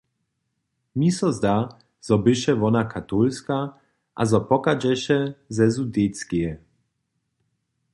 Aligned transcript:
Mi 1.01 1.09
so 1.17 1.29
zda, 1.39 1.53
zo 2.07 2.15
běše 2.25 2.53
wona 2.63 2.83
katolska 2.93 3.57
a 4.19 4.29
zo 4.31 4.39
pochadźeše 4.49 5.19
ze 5.55 5.65
Sudetskeje. 5.75 6.53